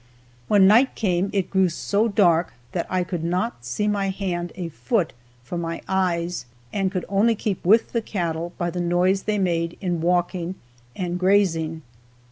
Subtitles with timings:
[0.47, 4.69] When night came it grew so dark that I could not see my hand a
[4.69, 9.37] foot from my eyes, and could only keep with the cattle by the noise they
[9.37, 10.55] made in walking
[10.95, 11.83] and grazing.